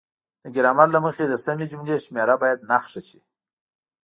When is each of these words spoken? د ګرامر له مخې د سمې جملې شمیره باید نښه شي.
د 0.43 0.45
ګرامر 0.55 0.87
له 0.95 0.99
مخې 1.05 1.23
د 1.27 1.33
سمې 1.45 1.65
جملې 1.71 1.97
شمیره 2.05 2.35
باید 2.41 2.65
نښه 2.69 3.01
شي. 3.09 3.19